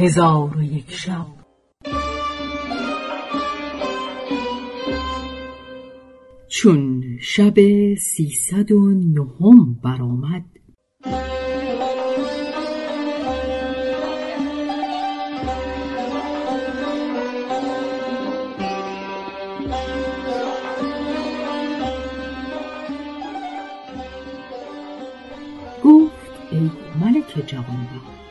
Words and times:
هزار 0.00 0.56
و 0.56 0.62
یک 0.62 0.90
شب. 0.90 1.26
چون 6.48 7.04
شب 7.20 7.54
سیصد 7.94 8.72
و 8.72 8.90
نهم 8.90 9.74
برآمد 9.84 10.44
گفت 25.84 26.52
ای 26.52 26.70
ملک 27.00 27.46
جوانبخت 27.46 28.27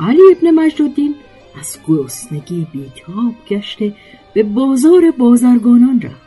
علی 0.00 0.20
ابن 0.36 0.50
مجدالدین 0.50 1.14
از 1.60 1.78
گرسنگی 1.86 2.66
بیتاب 2.72 3.34
گشته 3.48 3.94
به 4.34 4.42
بازار 4.42 5.10
بازرگانان 5.10 6.00
رفت. 6.02 6.26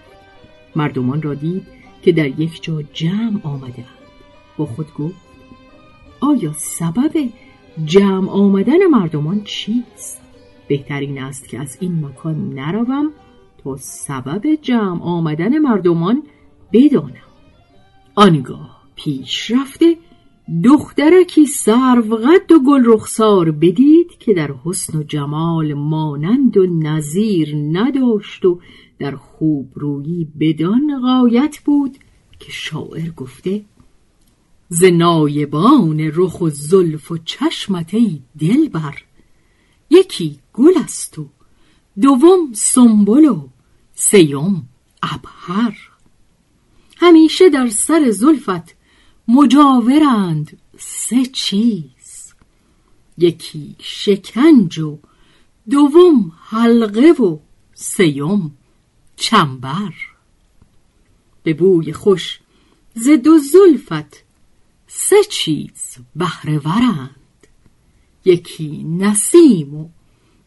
مردمان 0.75 1.21
را 1.21 1.33
دید 1.33 1.67
که 2.01 2.11
در 2.11 2.39
یک 2.39 2.63
جا 2.63 2.81
جمع 2.81 3.39
آمده 3.43 3.85
با 4.57 4.65
خود 4.65 4.93
گفت 4.93 5.15
آیا 6.19 6.53
سبب 6.53 7.29
جمع 7.85 8.29
آمدن 8.29 8.85
مردمان 8.85 9.41
چیست؟ 9.43 10.21
بهترین 10.67 11.21
است 11.21 11.49
که 11.49 11.59
از 11.59 11.77
این 11.79 12.05
مکان 12.05 12.53
نروم 12.53 13.11
تا 13.63 13.77
سبب 13.77 14.55
جمع 14.61 15.03
آمدن 15.03 15.57
مردمان 15.57 16.23
بدانم. 16.73 17.13
آنگاه 18.15 18.79
پیش 18.95 19.51
رفته 19.51 19.97
دخترکی 20.63 21.45
سروقد 21.45 22.51
و 22.51 22.59
گل 22.59 22.83
رخسار 22.85 23.51
بدید 23.51 24.17
که 24.19 24.33
در 24.33 24.53
حسن 24.65 24.97
و 24.97 25.03
جمال 25.03 25.73
مانند 25.73 26.57
و 26.57 26.65
نظیر 26.65 27.55
نداشت 27.55 28.45
و 28.45 28.59
در 28.99 29.15
خوب 29.15 29.71
رویی 29.75 30.27
بدان 30.39 31.01
غایت 31.01 31.59
بود 31.65 31.97
که 32.39 32.51
شاعر 32.51 33.09
گفته 33.09 33.65
ز 34.69 34.83
نایبان 34.83 36.11
رخ 36.13 36.41
و 36.41 36.49
زلف 36.49 37.11
و 37.11 37.17
چشمت 37.17 37.93
ای 37.93 38.21
دلبر 38.39 38.95
یکی 39.89 40.39
گل 40.53 40.73
است 40.83 41.19
و 41.19 41.29
دوم 42.01 42.53
سنبل 42.53 43.25
و 43.25 43.47
سیم 43.93 44.69
عبهر 45.03 45.77
همیشه 46.97 47.49
در 47.49 47.67
سر 47.67 48.11
زلفت 48.11 48.78
مجاورند 49.29 50.57
سه 50.77 51.25
چیز. 51.25 52.33
یکی 53.17 53.75
شکنج 53.79 54.79
و 54.79 54.99
دوم 55.69 56.31
حلقه 56.43 57.11
و 57.11 57.37
سیم 57.73 58.57
چنبر. 59.15 59.93
به 61.43 61.53
بوی 61.53 61.93
خوش 61.93 62.39
ز 62.95 63.09
دو 63.09 63.37
زلفت 63.37 64.23
سه 64.87 65.23
چیز 65.29 65.97
بهره 66.15 66.59
ورند 66.59 67.47
یکی 68.25 68.83
نسیم 68.83 69.75
و 69.75 69.89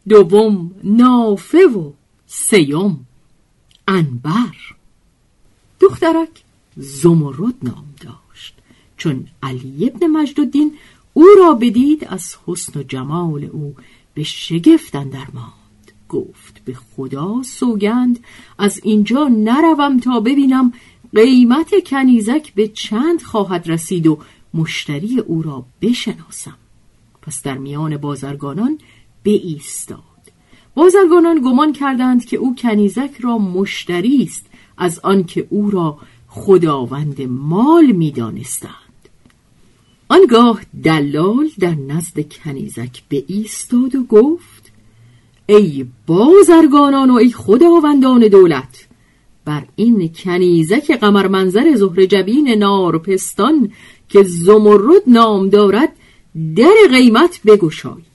دوم 0.08 0.74
نافه 0.84 1.58
و 1.58 1.92
سیم 2.26 3.06
انبر. 3.88 4.56
دخترک 5.80 6.42
زمرد 6.76 7.54
نام 7.62 7.94
داشت 8.00 8.21
چون 9.02 9.26
علی 9.42 9.86
ابن 9.86 10.06
مجدالدین 10.06 10.72
او 11.12 11.26
را 11.38 11.54
بدید 11.54 12.04
از 12.04 12.36
حسن 12.46 12.80
و 12.80 12.82
جمال 12.82 13.44
او 13.44 13.74
به 14.14 14.22
شگفت 14.22 14.96
اندر 14.96 15.26
ماند. 15.34 15.92
گفت 16.08 16.62
به 16.64 16.74
خدا 16.74 17.42
سوگند 17.42 18.18
از 18.58 18.80
اینجا 18.82 19.28
نروم 19.28 20.00
تا 20.00 20.20
ببینم 20.20 20.72
قیمت 21.14 21.70
کنیزک 21.86 22.54
به 22.54 22.68
چند 22.68 23.22
خواهد 23.22 23.70
رسید 23.70 24.06
و 24.06 24.18
مشتری 24.54 25.18
او 25.20 25.42
را 25.42 25.64
بشناسم. 25.80 26.56
پس 27.22 27.42
در 27.42 27.58
میان 27.58 27.96
بازرگانان 27.96 28.78
ایستاد. 29.24 29.98
بازرگانان 30.74 31.40
گمان 31.40 31.72
کردند 31.72 32.24
که 32.24 32.36
او 32.36 32.54
کنیزک 32.54 33.10
را 33.20 33.38
مشتری 33.38 34.22
است 34.22 34.46
از 34.78 34.98
آنکه 34.98 35.46
او 35.50 35.70
را 35.70 35.98
خداوند 36.28 37.22
مال 37.22 37.86
می‌دانستند. 37.92 38.91
آنگاه 40.12 40.60
دلال 40.84 41.48
در 41.58 41.74
نزد 41.74 42.32
کنیزک 42.32 43.02
به 43.08 43.24
ایستاد 43.26 43.94
و 43.94 44.04
گفت 44.04 44.72
ای 45.46 45.86
بازرگانان 46.06 47.10
و 47.10 47.14
ای 47.14 47.30
خداوندان 47.30 48.28
دولت 48.28 48.88
بر 49.44 49.64
این 49.76 50.08
کنیزک 50.08 50.90
قمر 50.90 51.28
منظر 51.28 51.74
زهر 51.74 52.04
جبین 52.04 52.48
نارپستان 52.48 53.72
که 54.08 54.22
زمرد 54.22 55.02
نام 55.06 55.48
دارد 55.48 55.92
در 56.56 56.74
قیمت 56.90 57.40
بگشایید 57.46 58.06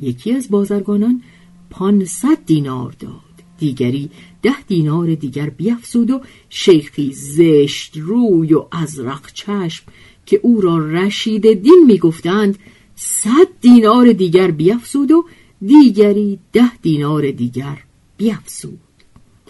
یکی 0.00 0.32
از 0.32 0.50
بازرگانان 0.50 1.22
پانصد 1.70 2.38
دینار 2.46 2.94
داد. 3.00 3.32
دیگری 3.58 4.10
ده 4.42 4.62
دینار 4.66 5.14
دیگر 5.14 5.50
بیافزود 5.50 6.10
و 6.10 6.20
شیخی 6.50 7.12
زشت 7.12 7.96
روی 7.96 8.54
و 8.54 8.64
ازرق 8.72 9.32
چشم 9.32 9.84
که 10.26 10.40
او 10.42 10.60
را 10.60 10.78
رشید 10.78 11.62
دین 11.62 11.84
می‌گفتند 11.86 12.58
صد 12.96 13.48
دینار 13.60 14.12
دیگر 14.12 14.50
بیافزود 14.50 15.10
و 15.10 15.24
دیگری 15.66 16.38
ده 16.52 16.76
دینار 16.76 17.30
دیگر 17.30 17.78
بیافزود 18.16 18.78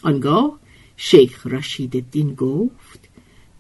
آنگاه 0.02 0.58
شیخ 0.96 1.46
رشید 1.46 2.10
دین 2.10 2.34
گفت 2.34 3.08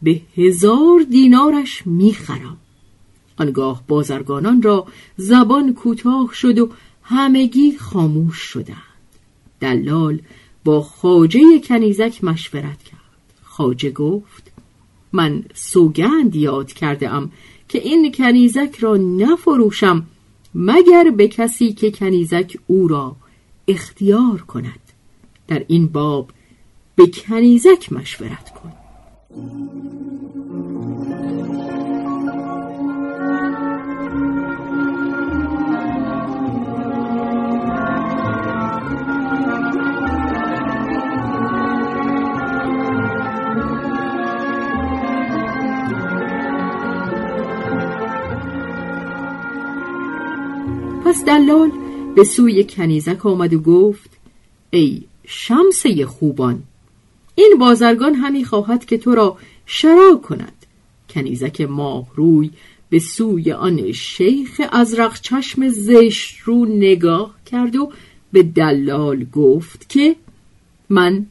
به 0.02 0.20
هزار 0.36 1.02
دینارش 1.10 1.86
می‌خرم. 1.86 2.56
آنگاه 3.36 3.82
بازرگانان 3.88 4.62
را 4.62 4.86
زبان 5.16 5.74
کوتاه 5.74 6.30
شد 6.34 6.58
و 6.58 6.70
همگی 7.02 7.76
خاموش 7.76 8.36
شدند. 8.36 8.76
دلال 9.60 10.20
با 10.64 10.82
خاجه 10.82 11.40
کنیزک 11.64 12.24
مشورت 12.24 12.82
کرد. 12.82 13.00
خاجه 13.42 13.90
گفت 13.90 14.52
من 15.12 15.44
سوگند 15.54 16.36
یاد 16.36 16.72
کرده 16.72 17.10
ام 17.10 17.32
که 17.68 17.78
این 17.78 18.12
کنیزک 18.12 18.76
را 18.80 18.96
نفروشم 18.96 20.06
مگر 20.54 21.10
به 21.16 21.28
کسی 21.28 21.72
که 21.72 21.90
کنیزک 21.90 22.56
او 22.66 22.88
را 22.88 23.16
اختیار 23.68 24.42
کند. 24.42 24.80
در 25.48 25.64
این 25.68 25.86
باب 25.86 26.30
به 26.96 27.06
کنیزک 27.06 27.92
مشورت 27.92 28.50
کن. 28.50 28.72
پس 51.12 51.24
دلال 51.24 51.70
به 52.16 52.24
سوی 52.24 52.64
کنیزک 52.64 53.26
آمد 53.26 53.54
و 53.54 53.58
گفت 53.58 54.10
ای 54.70 55.02
شمسه 55.26 56.06
خوبان 56.06 56.62
این 57.34 57.54
بازرگان 57.60 58.14
همی 58.14 58.44
خواهد 58.44 58.84
که 58.84 58.98
تو 58.98 59.14
را 59.14 59.36
شرا 59.66 60.20
کند. 60.22 60.66
کنیزک 61.10 61.60
ماه 61.60 62.06
روی 62.14 62.50
به 62.90 62.98
سوی 62.98 63.52
آن 63.52 63.92
شیخ 63.92 64.60
ازرق 64.72 65.20
چشم 65.20 65.68
زشت 65.68 66.38
رو 66.44 66.64
نگاه 66.64 67.34
کرد 67.46 67.76
و 67.76 67.92
به 68.32 68.42
دلال 68.42 69.24
گفت 69.24 69.88
که 69.88 70.16
من 70.90 71.26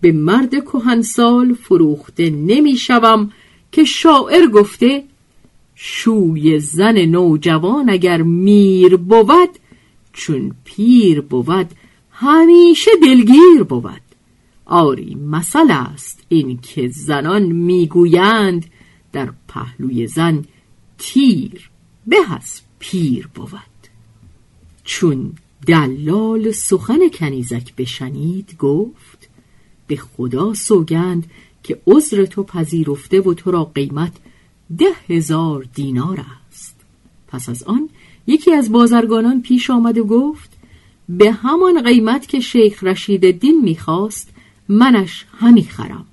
به 0.00 0.12
مرد 0.12 0.64
کهنسال 0.64 1.54
فروخته 1.54 2.30
نمی‌شوم 2.30 3.32
که 3.72 3.84
شاعر 3.84 4.46
گفته 4.46 5.04
شوی 5.84 6.58
زن 6.58 6.98
نوجوان 6.98 7.90
اگر 7.90 8.22
میر 8.22 8.96
بود 8.96 9.48
چون 10.12 10.54
پیر 10.64 11.20
بود 11.20 11.70
همیشه 12.10 12.90
دلگیر 13.02 13.62
بود. 13.68 14.00
آری 14.66 15.14
مثل 15.14 15.70
است 15.70 16.22
این 16.28 16.58
که 16.62 16.88
زنان 16.88 17.42
می‌گویند 17.42 18.66
در 19.12 19.32
پهلوی 19.48 20.06
زن 20.06 20.44
تیر 20.98 21.70
به 22.06 22.16
از 22.30 22.60
پیر 22.78 23.28
بود. 23.34 23.82
چون 24.84 25.32
دلال 25.66 26.50
سخن 26.50 27.08
کنیزک 27.08 27.74
بشنید 27.76 28.56
گفت 28.58 29.28
به 29.86 29.96
خدا 29.96 30.54
سوگند 30.54 31.30
که 31.62 31.80
عذر 31.86 32.24
تو 32.24 32.42
پذیرفته 32.42 33.20
و 33.20 33.34
تو 33.34 33.50
را 33.50 33.64
قیمت 33.64 34.12
ده 34.78 34.92
هزار 35.08 35.66
دینار 35.74 36.24
است. 36.48 36.76
پس 37.28 37.48
از 37.48 37.62
آن 37.62 37.88
یکی 38.26 38.54
از 38.54 38.72
بازرگانان 38.72 39.42
پیش 39.42 39.70
آمد 39.70 39.98
و 39.98 40.04
گفت 40.04 40.52
به 41.08 41.32
همان 41.32 41.82
قیمت 41.82 42.26
که 42.28 42.40
شیخ 42.40 42.84
رشید 42.84 43.30
دین 43.30 43.60
می‌خواست 43.64 44.30
منش 44.68 45.26
همی 45.38 45.62
خرم. 45.62 46.04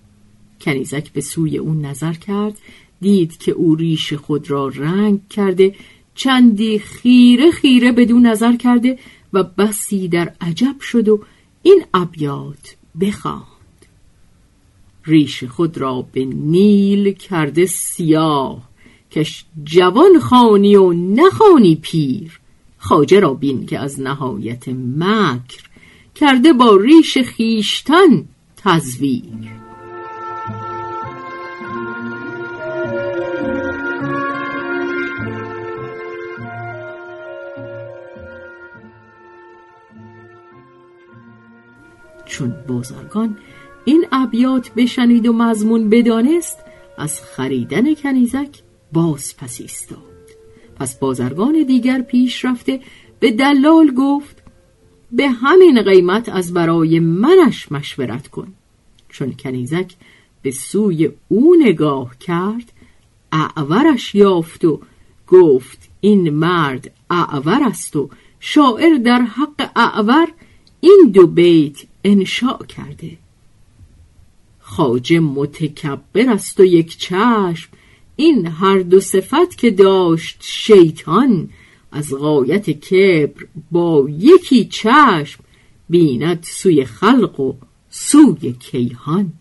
کنیزک 0.62 1.12
به 1.12 1.22
سوی 1.22 1.58
اون 1.58 1.86
نظر 1.86 2.14
کرد 2.14 2.58
دید 3.02 3.38
که 3.38 3.52
او 3.52 3.76
ریش 3.76 4.14
خود 4.14 4.52
را 4.52 4.68
رنگ 4.68 5.28
کرده 5.30 5.76
چندی 6.16 6.80
خیره 6.80 7.52
خیره 7.52 7.92
بدون 7.92 8.26
نظر 8.26 8.56
کرده 8.56 9.00
و 9.34 9.44
بسی 9.44 10.08
در 10.08 10.34
عجب 10.42 10.76
شد 10.82 11.10
و 11.10 11.20
این 11.64 11.84
ابیات 11.94 12.76
بخواند. 13.02 13.59
ریش 15.06 15.44
خود 15.44 15.78
را 15.78 16.06
به 16.12 16.26
نیل 16.26 17.12
کرده 17.12 17.66
سیاه 17.66 18.70
کش 19.12 19.46
جوان 19.64 20.20
خانی 20.20 20.76
و 20.76 20.94
نخانی 20.94 21.76
پیر. 21.76 22.40
خاجه 22.78 23.20
را 23.20 23.34
بین 23.34 23.66
که 23.66 23.80
از 23.80 24.00
نهایت 24.00 24.68
مکر 24.98 25.64
کرده 26.16 26.54
با 26.54 26.76
ریش 26.76 27.18
خیشتن 27.18 28.26
تزویر. 28.58 29.60
چون 42.26 42.50
بزرگان 42.50 43.38
این 43.86 44.06
ابیات 44.12 44.72
بشنید 44.74 45.28
و 45.28 45.34
مضمون 45.34 45.90
بدانست 45.90 46.58
از 46.98 47.22
خریدن 47.22 47.96
کنیزک 47.96 48.60
باز 48.94 49.38
پس 49.38 49.62
ایستاد. 49.62 50.00
پس 50.76 51.00
بازرگان 51.00 51.64
دیگر 51.64 52.02
پیش 52.02 52.46
رفته 52.46 52.80
به 53.20 53.32
دلال 53.32 53.92
گفت 53.92 54.44
به 55.12 55.30
همین 55.30 55.82
قیمت 55.82 56.30
از 56.30 56.54
برای 56.54 57.00
منش 57.00 57.72
مشورت 57.72 58.28
کن. 58.28 58.54
چون 59.10 59.34
کنیزک 59.40 59.94
به 60.42 60.52
سوی 60.52 61.10
او 61.28 61.56
نگاه 61.60 62.18
کرد 62.20 62.72
اعورش 63.32 64.16
یافت 64.16 64.66
و 64.66 64.80
گفت 65.28 65.90
این 66.02 66.30
مرد 66.30 66.92
اعور 67.10 67.64
است 67.64 67.96
و 67.96 68.10
شاعر 68.40 68.98
در 68.98 69.22
حق 69.22 69.72
اعور 69.76 70.28
این 70.82 71.12
دو 71.14 71.28
بیت 71.28 71.78
انشاء 72.04 72.58
کرده. 72.58 73.18
خاجه 74.70 75.20
متکبر 75.20 76.30
است 76.30 76.60
و 76.60 76.66
یک 76.66 76.98
چشم. 76.98 77.70
این 78.16 78.48
هر 78.48 78.80
دو 78.80 79.00
صفت 79.00 79.58
که 79.58 79.72
داشت 79.72 80.38
شیطان. 80.42 81.50
از 81.92 82.14
غایت 82.14 82.70
کبر 82.70 83.46
با 83.72 84.08
یکی 84.10 84.66
چشم 84.66 85.44
بیند 85.90 86.40
سوی 86.44 86.86
خلق 86.86 87.40
و 87.40 87.54
سوی 87.90 88.54
کیهان. 88.54 89.34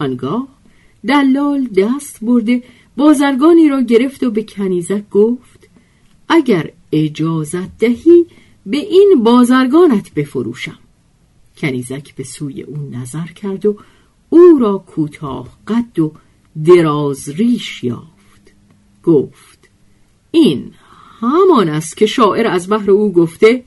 آنگاه 0.00 0.48
دلال 1.06 1.66
دست 1.66 2.18
برده 2.22 2.62
بازرگانی 2.96 3.68
را 3.68 3.80
گرفت 3.80 4.22
و 4.22 4.30
به 4.30 4.42
کنیزک 4.42 5.08
گفت 5.10 5.68
اگر 6.28 6.72
اجازت 6.92 7.78
دهی 7.78 8.26
به 8.66 8.76
این 8.76 9.20
بازرگانت 9.24 10.14
بفروشم. 10.14 10.78
کنیزک 11.56 12.14
به 12.14 12.24
سوی 12.24 12.62
او 12.62 12.90
نظر 12.92 13.26
کرد 13.26 13.66
و 13.66 13.76
او 14.30 14.58
را 14.60 14.78
کوتاه 14.78 15.48
قد 15.66 15.98
و 15.98 16.12
دراز 16.64 17.28
ریش 17.28 17.84
یافت. 17.84 18.52
گفت 19.04 19.68
این 20.30 20.72
همان 21.20 21.68
است 21.68 21.96
که 21.96 22.06
شاعر 22.06 22.46
از 22.46 22.70
بحر 22.70 22.90
او 22.90 23.12
گفته 23.12 23.64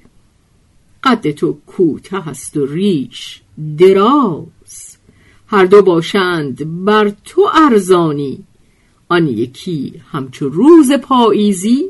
قد 1.03 1.31
تو 1.31 1.57
کوته 1.67 2.29
است 2.29 2.57
و 2.57 2.65
ریش 2.65 3.41
دراز. 3.77 4.97
هر 5.47 5.65
دو 5.65 5.81
باشند 5.81 6.85
بر 6.85 7.13
تو 7.25 7.49
ارزانی. 7.53 8.43
آن 9.09 9.27
یکی 9.27 10.01
همچو 10.11 10.49
روز 10.49 10.91
پاییزی 10.91 11.89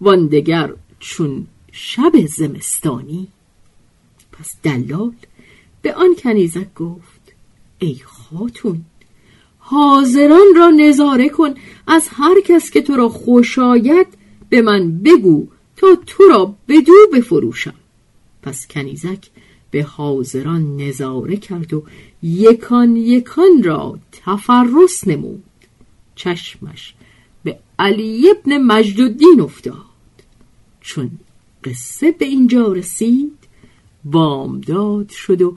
وان 0.00 0.26
دگر 0.26 0.74
چون 0.98 1.46
شب 1.72 2.12
زمستانی. 2.26 3.28
پس 4.32 4.56
دلال 4.62 5.12
به 5.82 5.94
آن 5.94 6.14
کنیزک 6.18 6.74
گفت 6.74 7.13
ای 7.84 8.00
خاتون 8.04 8.84
حاضران 9.58 10.46
را 10.56 10.70
نظاره 10.70 11.28
کن 11.28 11.54
از 11.86 12.08
هر 12.10 12.40
کس 12.40 12.70
که 12.70 12.82
تو 12.82 12.96
را 12.96 13.08
خوش 13.08 13.58
آید 13.58 14.06
به 14.48 14.62
من 14.62 14.98
بگو 14.98 15.46
تا 15.76 15.86
تو 16.06 16.24
را 16.24 16.54
بدو 16.68 16.92
بفروشم. 17.12 17.74
پس 18.42 18.66
کنیزک 18.66 19.26
به 19.70 19.82
حاضران 19.82 20.76
نظاره 20.76 21.36
کرد 21.36 21.74
و 21.74 21.82
یکان 22.22 22.96
یکان 22.96 23.62
را 23.62 23.98
تفرس 24.12 25.08
نمود. 25.08 25.44
چشمش 26.14 26.94
به 27.44 27.58
علی 27.78 28.30
ابن 28.30 28.58
مجدالدین 28.58 29.40
افتاد. 29.40 29.84
چون 30.80 31.10
قصه 31.64 32.12
به 32.12 32.24
اینجا 32.24 32.72
رسید 32.72 33.38
بامداد 34.04 35.08
شد 35.08 35.42
و 35.42 35.56